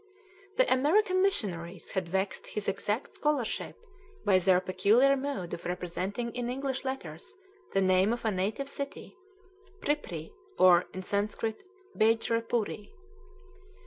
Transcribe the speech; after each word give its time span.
The 0.57 0.73
American 0.73 1.21
missionaries 1.21 1.91
had 1.91 2.09
vexed 2.09 2.47
his 2.47 2.67
exact 2.67 3.13
scholarship 3.13 3.75
by 4.25 4.39
their 4.39 4.59
peculiar 4.59 5.15
mode 5.15 5.53
of 5.53 5.63
representing 5.63 6.31
in 6.35 6.49
English 6.49 6.83
letters 6.83 7.35
the 7.73 7.83
name 7.83 8.11
of 8.11 8.25
a 8.25 8.31
native 8.31 8.67
city 8.67 9.15
(Prippri, 9.79 10.31
or 10.57 10.87
in 10.95 11.03
Sanskrit 11.03 11.61
Bejrepuri). 11.95 12.89